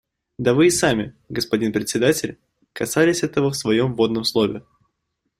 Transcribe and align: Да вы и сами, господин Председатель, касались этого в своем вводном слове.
Да 0.39 0.55
вы 0.55 0.65
и 0.65 0.69
сами, 0.71 1.15
господин 1.29 1.71
Председатель, 1.71 2.39
касались 2.73 3.21
этого 3.21 3.51
в 3.51 3.55
своем 3.55 3.93
вводном 3.93 4.23
слове. 4.23 4.63